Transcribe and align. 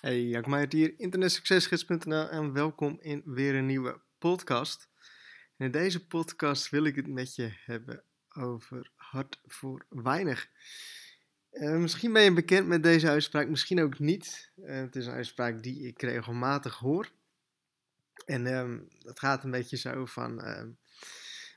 Hey, 0.00 0.22
Jack 0.22 0.46
Meijert 0.46 0.72
hier, 0.72 0.94
internetsuccesgids.nl 0.96 2.28
en 2.28 2.52
welkom 2.52 2.98
in 3.00 3.22
weer 3.24 3.54
een 3.54 3.66
nieuwe 3.66 4.00
podcast. 4.18 4.88
En 5.56 5.66
in 5.66 5.70
deze 5.70 6.06
podcast 6.06 6.70
wil 6.70 6.84
ik 6.84 6.96
het 6.96 7.06
met 7.06 7.34
je 7.34 7.52
hebben 7.64 8.04
over 8.28 8.90
hard 8.96 9.40
voor 9.46 9.86
weinig. 9.88 10.48
Uh, 11.52 11.76
misschien 11.76 12.12
ben 12.12 12.22
je 12.22 12.32
bekend 12.32 12.66
met 12.66 12.82
deze 12.82 13.08
uitspraak, 13.08 13.48
misschien 13.48 13.80
ook 13.80 13.98
niet. 13.98 14.52
Uh, 14.56 14.74
het 14.74 14.96
is 14.96 15.06
een 15.06 15.12
uitspraak 15.12 15.62
die 15.62 15.86
ik 15.86 16.02
regelmatig 16.02 16.78
hoor. 16.78 17.10
En 18.24 18.46
um, 18.46 18.88
dat 18.98 19.18
gaat 19.18 19.44
een 19.44 19.50
beetje 19.50 19.76
zo 19.76 20.06
van... 20.06 20.44
Uh, 20.44 20.62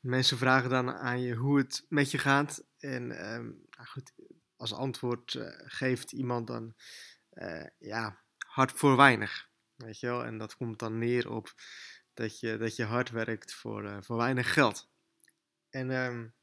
mensen 0.00 0.38
vragen 0.38 0.70
dan 0.70 0.92
aan 0.92 1.20
je 1.20 1.34
hoe 1.34 1.58
het 1.58 1.86
met 1.88 2.10
je 2.10 2.18
gaat. 2.18 2.64
En 2.78 3.06
nou 3.06 3.86
goed, 3.86 4.12
als 4.56 4.72
antwoord 4.72 5.34
eh, 5.34 5.46
geeft 5.64 6.12
iemand 6.12 6.46
dan... 6.46 6.74
ja, 7.78 8.24
hard 8.56 8.72
voor 8.72 8.96
weinig. 8.96 9.48
Weet 9.74 10.00
je 10.00 10.06
wel? 10.06 10.24
En 10.24 10.38
dat 10.38 10.56
komt 10.56 10.78
dan 10.78 10.98
neer 10.98 11.30
op 11.30 11.54
dat 12.14 12.40
je, 12.40 12.56
dat 12.56 12.76
je 12.76 12.84
hard 12.84 13.10
werkt 13.10 13.54
voor, 13.54 13.84
uh, 13.84 13.98
voor 14.00 14.16
weinig 14.16 14.52
geld. 14.52 14.88
En 15.70 15.90
um, 15.90 16.34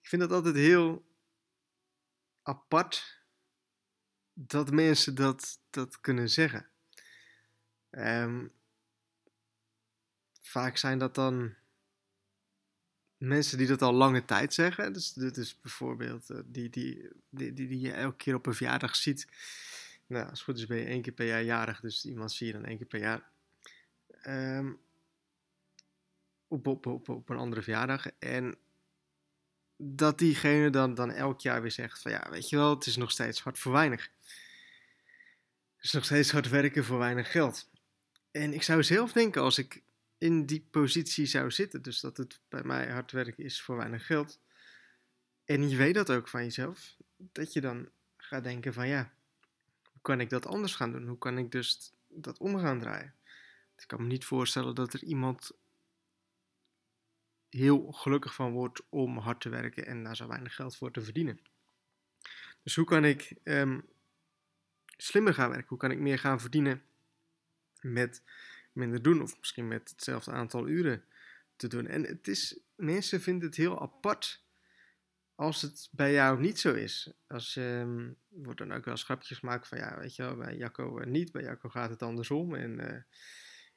ik 0.00 0.08
vind 0.08 0.22
dat 0.22 0.32
altijd 0.32 0.54
heel 0.54 1.06
apart 2.42 3.22
dat 4.32 4.70
mensen 4.70 5.14
dat, 5.14 5.60
dat 5.70 6.00
kunnen 6.00 6.30
zeggen. 6.30 6.68
Um, 7.90 8.52
vaak 10.40 10.76
zijn 10.76 10.98
dat 10.98 11.14
dan 11.14 11.54
mensen 13.16 13.58
die 13.58 13.66
dat 13.66 13.82
al 13.82 13.92
lange 13.92 14.24
tijd 14.24 14.54
zeggen. 14.54 14.92
Dus 14.92 15.16
is 15.16 15.60
bijvoorbeeld 15.60 16.26
die, 16.26 16.70
die, 16.70 17.10
die, 17.30 17.52
die, 17.52 17.68
die 17.68 17.80
je 17.80 17.92
elke 17.92 18.16
keer 18.16 18.34
op 18.34 18.46
een 18.46 18.54
verjaardag 18.54 18.96
ziet 18.96 19.26
nou, 20.08 20.28
als 20.28 20.38
het 20.38 20.40
goed 20.40 20.58
is 20.58 20.66
ben 20.66 20.78
je 20.78 20.84
één 20.84 21.02
keer 21.02 21.12
per 21.12 21.26
jaar 21.26 21.42
jarig, 21.42 21.80
dus 21.80 22.04
iemand 22.04 22.32
zie 22.32 22.46
je 22.46 22.52
dan 22.52 22.64
één 22.64 22.76
keer 22.76 22.86
per 22.86 23.00
jaar. 23.00 23.30
Op, 26.48 26.66
op, 26.66 26.86
op, 26.86 27.08
op 27.08 27.28
een 27.28 27.36
andere 27.36 27.62
verjaardag. 27.62 28.06
En 28.18 28.58
dat 29.76 30.18
diegene 30.18 30.70
dan, 30.70 30.94
dan 30.94 31.10
elk 31.10 31.40
jaar 31.40 31.62
weer 31.62 31.70
zegt 31.70 32.02
van 32.02 32.12
ja, 32.12 32.30
weet 32.30 32.48
je 32.48 32.56
wel, 32.56 32.74
het 32.74 32.86
is 32.86 32.96
nog 32.96 33.10
steeds 33.10 33.40
hard 33.40 33.58
voor 33.58 33.72
weinig. 33.72 34.10
Het 35.76 35.84
is 35.84 35.92
nog 35.92 36.04
steeds 36.04 36.30
hard 36.30 36.48
werken 36.48 36.84
voor 36.84 36.98
weinig 36.98 37.30
geld. 37.30 37.70
En 38.30 38.52
ik 38.52 38.62
zou 38.62 38.82
zelf 38.82 39.12
denken 39.12 39.42
als 39.42 39.58
ik 39.58 39.82
in 40.18 40.46
die 40.46 40.66
positie 40.70 41.26
zou 41.26 41.50
zitten, 41.50 41.82
dus 41.82 42.00
dat 42.00 42.16
het 42.16 42.40
bij 42.48 42.62
mij 42.62 42.90
hard 42.90 43.12
werken 43.12 43.44
is 43.44 43.62
voor 43.62 43.76
weinig 43.76 44.06
geld. 44.06 44.40
En 45.44 45.68
je 45.68 45.76
weet 45.76 45.94
dat 45.94 46.10
ook 46.10 46.28
van 46.28 46.42
jezelf, 46.42 46.96
dat 47.16 47.52
je 47.52 47.60
dan 47.60 47.88
gaat 48.16 48.44
denken 48.44 48.72
van 48.72 48.88
ja, 48.88 49.12
kan 50.02 50.20
ik 50.20 50.30
dat 50.30 50.46
anders 50.46 50.74
gaan 50.74 50.92
doen? 50.92 51.06
Hoe 51.06 51.18
kan 51.18 51.38
ik 51.38 51.50
dus 51.50 51.92
dat 52.08 52.38
om 52.38 52.58
gaan 52.58 52.78
draaien? 52.78 53.14
Ik 53.76 53.86
kan 53.86 54.00
me 54.00 54.06
niet 54.06 54.24
voorstellen 54.24 54.74
dat 54.74 54.92
er 54.92 55.02
iemand 55.02 55.50
heel 57.48 57.92
gelukkig 57.92 58.34
van 58.34 58.52
wordt 58.52 58.82
om 58.88 59.18
hard 59.18 59.40
te 59.40 59.48
werken 59.48 59.86
en 59.86 60.02
daar 60.02 60.16
zo 60.16 60.26
weinig 60.26 60.54
geld 60.54 60.76
voor 60.76 60.90
te 60.90 61.02
verdienen. 61.02 61.40
Dus 62.62 62.74
hoe 62.74 62.84
kan 62.84 63.04
ik 63.04 63.34
um, 63.44 63.88
slimmer 64.96 65.34
gaan 65.34 65.48
werken? 65.50 65.68
Hoe 65.68 65.78
kan 65.78 65.90
ik 65.90 65.98
meer 65.98 66.18
gaan 66.18 66.40
verdienen 66.40 66.82
met 67.80 68.22
minder 68.72 69.02
doen 69.02 69.22
of 69.22 69.38
misschien 69.38 69.68
met 69.68 69.90
hetzelfde 69.90 70.30
aantal 70.30 70.68
uren 70.68 71.04
te 71.56 71.68
doen? 71.68 71.86
En 71.86 72.02
het 72.02 72.28
is, 72.28 72.58
mensen 72.74 73.20
vinden 73.20 73.48
het 73.48 73.56
heel 73.56 73.80
apart 73.82 74.42
als 75.38 75.62
het 75.62 75.88
bij 75.92 76.12
jou 76.12 76.40
niet 76.40 76.58
zo 76.58 76.74
is, 76.74 77.12
als 77.26 77.54
je, 77.54 77.80
um, 77.80 78.16
wordt 78.28 78.58
dan 78.58 78.72
ook 78.72 78.84
wel 78.84 78.96
schrapjes 78.96 79.38
gemaakt 79.38 79.68
van 79.68 79.78
ja, 79.78 79.98
weet 79.98 80.16
je 80.16 80.22
wel, 80.22 80.36
bij 80.36 80.56
Jacco 80.56 81.00
uh, 81.00 81.06
niet, 81.06 81.32
bij 81.32 81.42
Jacco 81.42 81.68
gaat 81.68 81.90
het 81.90 82.02
andersom. 82.02 82.54
En 82.54 82.80
uh, 82.80 83.02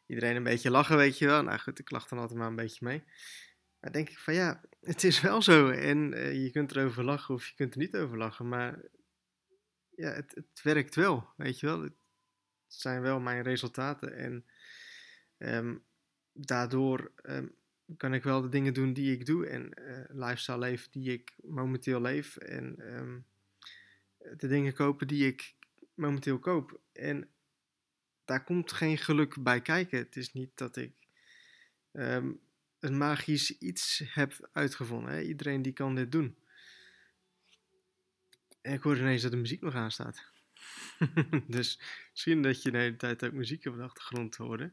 iedereen 0.06 0.36
een 0.36 0.44
beetje 0.44 0.72
lachen, 0.72 0.98
weet 0.98 1.18
je 1.18 1.26
wel. 1.26 1.44
Nou 1.44 1.60
goed, 1.60 1.80
ik 1.80 1.92
lach 1.92 2.08
dan 2.08 2.20
altijd 2.20 2.40
maar 2.40 2.48
een 2.48 2.56
beetje 2.56 2.86
mee. 2.86 3.04
Maar 3.80 3.92
denk 3.92 4.10
ik 4.10 4.20
van 4.20 4.34
ja, 4.34 4.62
het 4.82 5.04
is 5.04 5.22
wel 5.22 5.42
zo. 5.42 5.70
En 5.70 6.14
uh, 6.14 6.44
je 6.44 6.52
kunt 6.52 6.76
erover 6.76 7.04
lachen 7.04 7.34
of 7.34 7.48
je 7.48 7.56
kunt 7.56 7.74
er 7.74 7.80
niet 7.80 7.96
over 7.96 8.18
lachen. 8.18 8.48
Maar 8.48 8.82
ja, 9.90 10.12
het, 10.12 10.36
het 10.36 10.62
werkt 10.64 10.96
wel, 10.96 11.34
weet 11.38 11.60
je 11.60 11.66
wel. 11.66 11.82
Het 11.82 11.94
zijn 12.68 13.02
wel 13.02 13.20
mijn 13.20 13.44
resultaten. 13.44 14.16
En 14.16 14.46
um, 15.38 15.84
daardoor 16.34 17.12
um, 17.24 17.56
kan 17.98 18.14
ik 18.14 18.24
wel 18.24 18.42
de 18.42 18.50
dingen 18.50 18.74
doen 18.74 18.94
die 18.94 19.12
ik 19.12 19.26
doe 19.26 19.48
en 19.48 19.72
uh, 19.80 20.04
lifestyle 20.08 20.58
leven 20.58 20.92
die 20.92 21.12
ik 21.12 21.34
momenteel 21.44 22.02
leef 22.02 22.38
en 22.38 22.96
um, 22.96 23.26
de 24.38 24.48
dingen 24.48 24.74
kopen 24.74 25.08
die 25.08 25.28
ik 25.28 25.56
momenteel 25.94 26.40
koop. 26.40 26.80
En 26.94 27.30
daar 28.26 28.44
komt 28.44 28.72
geen 28.72 28.98
geluk 28.98 29.44
bij 29.44 29.62
kijken. 29.62 29.98
Het 29.98 30.16
is 30.16 30.34
niet 30.34 30.58
dat 30.58 30.76
ik 30.76 30.94
um, 31.92 32.40
een 32.80 32.98
magisch 32.98 33.58
iets 33.58 34.02
heb 34.06 34.50
uitgevonden. 34.52 35.26
Iedereen 35.26 35.62
die 35.62 35.74
kan 35.74 35.96
dit 35.96 36.12
doen. 36.12 36.38
En 38.62 38.74
ik 38.74 38.82
hoor 38.82 38.98
ineens 38.98 39.22
dat 39.22 39.32
de 39.32 39.38
muziek 39.38 39.62
nog 39.62 39.76
aanstaat. 39.76 40.32
dus 41.48 41.80
misschien 42.12 42.42
dat 42.42 42.64
je 42.64 42.72
de 42.72 42.78
hele 42.78 42.96
tijd 42.96 43.24
ook 43.24 43.34
muziek 43.34 43.66
op 43.66 43.76
de 43.76 43.84
achtergrond 43.84 44.36
hoorde. 44.36 44.72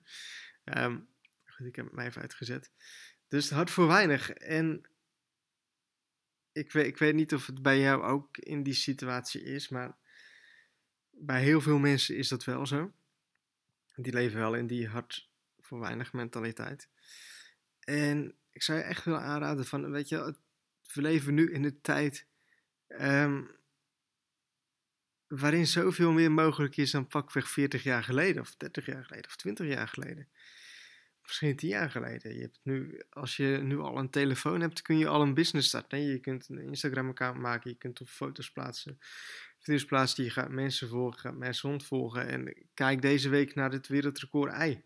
Goed, 0.65 1.07
ik 1.67 1.77
heb 1.77 1.85
het 1.85 1.95
mij 1.95 2.07
even 2.07 2.23
uitgezet. 2.23 2.71
Dus 3.29 3.51
hard 3.51 3.71
voor 3.71 3.87
weinig. 3.87 4.31
En 4.31 4.89
ik 6.53 6.73
weet, 6.73 6.87
ik 6.87 6.99
weet 6.99 7.15
niet 7.15 7.35
of 7.35 7.47
het 7.47 7.63
bij 7.63 7.81
jou 7.81 8.03
ook 8.03 8.37
in 8.37 8.63
die 8.63 8.75
situatie 8.75 9.43
is, 9.43 9.69
maar 9.69 9.97
bij 11.11 11.43
heel 11.43 11.61
veel 11.61 11.79
mensen 11.79 12.17
is 12.17 12.29
dat 12.29 12.45
wel 12.45 12.67
zo. 12.67 12.93
Die 13.95 14.13
leven 14.13 14.39
wel 14.39 14.55
in 14.55 14.67
die 14.67 14.89
hard 14.89 15.31
voor 15.61 15.81
weinig 15.81 16.13
mentaliteit. 16.13 16.89
En 17.81 18.35
ik 18.51 18.63
zou 18.63 18.79
je 18.79 18.85
echt 18.85 19.05
willen 19.05 19.21
aanraden 19.21 19.67
van, 19.67 19.91
weet 19.91 20.09
je, 20.09 20.37
we 20.93 21.03
leven 21.03 21.35
nu 21.35 21.53
in 21.53 21.65
een 21.65 21.81
tijd 21.81 22.27
um, 22.89 23.51
waarin 25.27 25.67
zoveel 25.67 26.13
meer 26.13 26.33
mogelijk 26.33 26.77
is 26.77 26.91
dan 26.91 27.07
pakweg 27.07 27.51
40 27.51 27.83
jaar 27.83 28.03
geleden, 28.05 28.43
of 28.43 28.57
30 28.57 28.87
jaar 28.87 29.05
geleden, 29.05 29.27
of 29.27 29.37
20 29.37 29.67
jaar 29.67 29.89
geleden 29.89 30.29
misschien 31.29 31.57
tien 31.57 31.69
jaar 31.69 31.91
geleden. 31.91 32.35
Je 32.35 32.41
hebt 32.41 32.59
nu, 32.63 33.03
als 33.11 33.37
je 33.37 33.61
nu 33.63 33.79
al 33.79 33.99
een 33.99 34.11
telefoon 34.11 34.61
hebt, 34.61 34.83
kun 34.83 34.99
je 34.99 35.09
al 35.09 35.23
een 35.23 35.35
business 35.35 35.69
starten. 35.69 36.01
Je 36.03 36.19
kunt 36.19 36.49
een 36.49 36.59
Instagram-account 36.59 37.39
maken, 37.39 37.71
je 37.71 37.77
kunt 37.77 38.01
op 38.01 38.09
foto's 38.09 38.53
plaatsen. 38.53 38.99
Video's 39.59 39.85
plaatsen, 39.85 40.25
je 40.25 40.31
gaat 40.31 40.51
mensen 40.51 40.89
volgen, 40.89 41.21
gaat 41.21 41.37
mensen 41.37 41.69
rondvolgen. 41.69 42.27
En 42.27 42.55
kijk 42.75 43.03
deze 43.03 43.29
week 43.29 43.55
naar 43.55 43.73
het 43.73 43.89
wereldrecord 43.89 44.53
ei. 44.53 44.83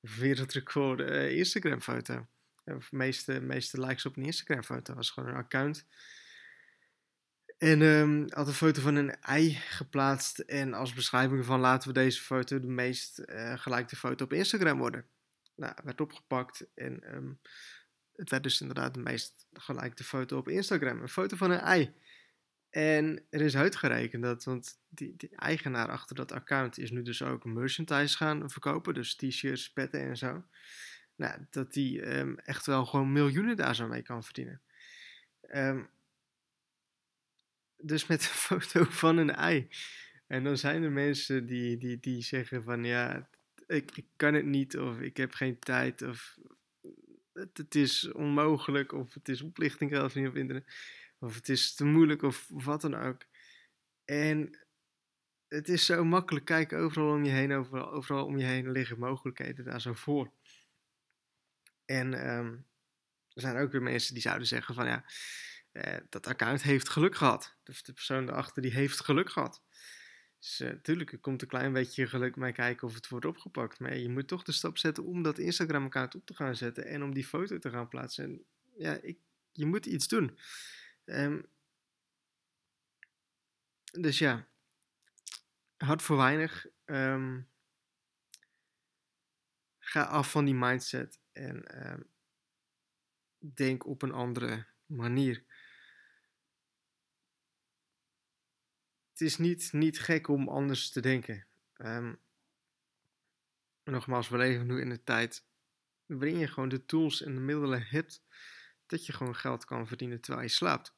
Of 0.00 0.16
wereldrecord 0.16 1.00
uh, 1.00 1.36
Instagram-foto. 1.36 2.26
De 2.64 2.78
meeste, 2.90 3.40
meeste 3.40 3.80
likes 3.80 4.06
op 4.06 4.16
een 4.16 4.24
Instagram-foto 4.24 4.94
was 4.94 5.10
gewoon 5.10 5.28
een 5.28 5.34
account. 5.34 5.86
En 7.58 7.80
um, 7.80 8.26
had 8.28 8.46
een 8.46 8.52
foto 8.52 8.80
van 8.80 8.94
een 8.94 9.20
ei 9.20 9.50
geplaatst. 9.50 10.38
En 10.38 10.74
als 10.74 10.92
beschrijving 10.92 11.44
van 11.44 11.60
laten 11.60 11.88
we 11.88 11.94
deze 11.94 12.20
foto 12.20 12.60
de 12.60 12.66
meest 12.66 13.22
uh, 13.26 13.86
foto 13.86 14.24
op 14.24 14.32
Instagram 14.32 14.78
worden 14.78 15.06
nou, 15.54 15.74
werd 15.84 16.00
opgepakt 16.00 16.66
en 16.74 17.14
um, 17.14 17.40
het 18.12 18.30
werd 18.30 18.42
dus 18.42 18.60
inderdaad 18.60 18.94
de 18.94 19.00
meest 19.00 19.46
gelikte 19.52 20.04
foto 20.04 20.38
op 20.38 20.48
Instagram. 20.48 21.00
Een 21.00 21.08
foto 21.08 21.36
van 21.36 21.50
een 21.50 21.58
ei. 21.58 21.94
En 22.70 23.26
er 23.30 23.40
is 23.40 23.56
uitgerekend 23.56 24.22
dat, 24.22 24.44
want 24.44 24.80
die, 24.88 25.16
die, 25.16 25.36
eigenaar 25.36 25.88
achter 25.88 26.16
dat 26.16 26.32
account 26.32 26.78
is 26.78 26.90
nu 26.90 27.02
dus 27.02 27.22
ook 27.22 27.44
merchandise 27.44 28.16
gaan 28.16 28.50
verkopen, 28.50 28.94
dus 28.94 29.14
t-shirts, 29.14 29.72
petten 29.72 30.00
en 30.00 30.16
zo. 30.16 30.44
Nou, 31.14 31.46
dat 31.50 31.72
die 31.72 32.16
um, 32.16 32.38
echt 32.38 32.66
wel 32.66 32.86
gewoon 32.86 33.12
miljoenen 33.12 33.56
daar 33.56 33.74
zo 33.74 33.88
mee 33.88 34.02
kan 34.02 34.24
verdienen. 34.24 34.62
Um, 35.54 35.90
dus 37.76 38.06
met 38.06 38.20
een 38.22 38.34
foto 38.58 38.84
van 38.84 39.16
een 39.16 39.34
ei. 39.34 39.68
En 40.26 40.44
dan 40.44 40.56
zijn 40.56 40.82
er 40.82 40.92
mensen 40.92 41.46
die, 41.46 41.76
die, 41.76 42.00
die 42.00 42.22
zeggen 42.22 42.62
van 42.62 42.84
ja, 42.84 43.28
ik, 43.72 43.96
ik 43.96 44.06
kan 44.16 44.34
het 44.34 44.44
niet, 44.44 44.78
of 44.78 44.98
ik 44.98 45.16
heb 45.16 45.32
geen 45.32 45.58
tijd, 45.58 46.02
of 46.02 46.38
het, 47.32 47.74
is 47.74 48.12
onmogelijk, 48.12 48.92
of 48.92 49.14
het 49.14 49.28
is 49.28 49.42
oplichting 49.42 49.90
zelfs 49.90 50.14
niet 50.14 50.28
op 50.28 50.36
internet, 50.36 50.74
of 51.18 51.34
het 51.34 51.48
is 51.48 51.74
te 51.74 51.84
moeilijk, 51.84 52.22
of, 52.22 52.46
wat 52.48 52.80
dan 52.80 52.94
ook. 52.94 53.24
En 54.04 54.58
het 55.48 55.68
is 55.68 55.86
zo 55.86 56.04
makkelijk, 56.04 56.44
kijk 56.44 56.72
overal 56.72 57.12
om 57.12 57.24
je 57.24 57.30
heen, 57.30 57.52
overal, 57.52 57.90
overal 57.90 58.24
om 58.24 58.38
je 58.38 58.44
heen 58.44 58.70
liggen 58.70 58.98
mogelijkheden 58.98 59.64
daar 59.64 59.80
zo 59.80 59.92
voor. 59.92 60.32
En 61.84 62.28
um, 62.28 62.66
er 63.32 63.40
zijn 63.40 63.56
ook 63.56 63.72
weer 63.72 63.82
mensen 63.82 64.14
die 64.14 64.22
zouden 64.22 64.46
zeggen 64.46 64.74
van 64.74 64.86
ja, 64.86 65.04
eh, 65.72 65.96
dat 66.08 66.26
account 66.26 66.62
heeft 66.62 66.88
geluk 66.88 67.16
gehad. 67.16 67.56
Dus 67.62 67.82
de 67.82 67.92
persoon 67.92 68.28
erachter 68.28 68.62
die 68.62 68.72
heeft 68.72 69.04
geluk 69.04 69.30
gehad. 69.30 69.62
Dus 70.42 70.58
natuurlijk, 70.58 71.08
uh, 71.08 71.14
er 71.14 71.20
komt 71.20 71.42
een 71.42 71.48
klein 71.48 71.72
beetje 71.72 72.06
geluk 72.06 72.36
mee 72.36 72.52
kijken 72.52 72.88
of 72.88 72.94
het 72.94 73.08
wordt 73.08 73.26
opgepakt. 73.26 73.78
Maar 73.78 73.96
je 73.96 74.08
moet 74.08 74.28
toch 74.28 74.42
de 74.42 74.52
stap 74.52 74.78
zetten 74.78 75.04
om 75.04 75.22
dat 75.22 75.38
Instagram-account 75.38 76.14
op 76.14 76.26
te 76.26 76.34
gaan 76.34 76.56
zetten 76.56 76.86
en 76.86 77.02
om 77.02 77.14
die 77.14 77.26
foto 77.26 77.58
te 77.58 77.70
gaan 77.70 77.88
plaatsen. 77.88 78.24
En 78.24 78.44
ja, 78.76 78.98
ik, 79.02 79.18
je 79.52 79.66
moet 79.66 79.86
iets 79.86 80.08
doen. 80.08 80.38
Um, 81.04 81.46
dus 83.92 84.18
ja, 84.18 84.48
hard 85.76 86.02
voor 86.02 86.16
weinig. 86.16 86.66
Ehm, 86.84 87.40
ga 89.78 90.02
af 90.02 90.30
van 90.30 90.44
die 90.44 90.54
mindset 90.54 91.18
en 91.32 91.66
ehm, 91.66 92.00
denk 93.38 93.86
op 93.86 94.02
een 94.02 94.12
andere 94.12 94.66
manier. 94.86 95.44
Is 99.22 99.38
niet, 99.38 99.72
niet 99.72 100.00
gek 100.00 100.28
om 100.28 100.48
anders 100.48 100.90
te 100.90 101.00
denken. 101.00 101.46
Um, 101.78 102.18
nogmaals, 103.84 104.28
we 104.28 104.36
leven 104.36 104.66
nu 104.66 104.80
in 104.80 104.90
een 104.90 105.04
tijd 105.04 105.44
waarin 106.06 106.38
je 106.38 106.48
gewoon 106.48 106.68
de 106.68 106.84
tools 106.84 107.22
en 107.22 107.34
de 107.34 107.40
middelen 107.40 107.82
hebt 107.82 108.22
dat 108.86 109.06
je 109.06 109.12
gewoon 109.12 109.36
geld 109.36 109.64
kan 109.64 109.86
verdienen 109.86 110.20
terwijl 110.20 110.46
je 110.46 110.52
slaapt. 110.52 110.94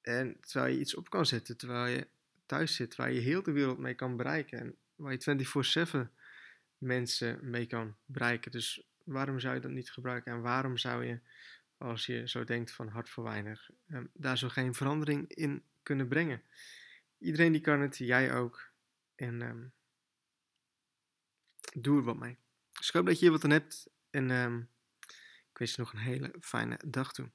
En 0.00 0.40
terwijl 0.40 0.72
je 0.72 0.80
iets 0.80 0.94
op 0.94 1.10
kan 1.10 1.26
zetten, 1.26 1.56
terwijl 1.56 1.86
je 1.86 2.08
thuis 2.46 2.74
zit, 2.74 2.96
waar 2.96 3.12
je 3.12 3.20
heel 3.20 3.42
de 3.42 3.52
wereld 3.52 3.78
mee 3.78 3.94
kan 3.94 4.16
bereiken. 4.16 4.58
En 4.58 4.76
waar 4.94 5.12
je 5.12 5.18
24/7 5.18 6.10
mensen 6.78 7.38
mee 7.50 7.66
kan 7.66 7.96
bereiken. 8.04 8.50
Dus 8.50 8.86
waarom 9.04 9.40
zou 9.40 9.54
je 9.54 9.60
dat 9.60 9.70
niet 9.70 9.90
gebruiken? 9.90 10.32
En 10.32 10.40
waarom 10.40 10.76
zou 10.76 11.04
je, 11.04 11.20
als 11.76 12.06
je 12.06 12.28
zo 12.28 12.44
denkt 12.44 12.72
van 12.72 12.88
hard 12.88 13.08
voor 13.08 13.24
weinig, 13.24 13.70
um, 13.88 14.10
daar 14.12 14.38
zo 14.38 14.48
geen 14.48 14.74
verandering 14.74 15.28
in 15.28 15.62
kunnen 15.82 16.08
brengen? 16.08 16.42
Iedereen 17.18 17.52
die 17.52 17.60
kan 17.60 17.80
het, 17.80 17.96
jij 17.96 18.34
ook. 18.34 18.72
En 19.14 19.42
um, 19.42 19.72
doe 21.72 21.98
er 21.98 22.04
wat 22.04 22.16
mee. 22.16 22.38
Dus 22.72 22.88
ik 22.88 22.94
hoop 22.94 23.06
dat 23.06 23.14
je 23.14 23.20
hier 23.20 23.30
wat 23.30 23.44
aan 23.44 23.50
hebt. 23.50 23.90
En 24.10 24.30
um, 24.30 24.70
ik 25.50 25.58
wens 25.58 25.74
je 25.74 25.80
nog 25.80 25.92
een 25.92 25.98
hele 25.98 26.34
fijne 26.40 26.80
dag 26.86 27.12
toe. 27.12 27.30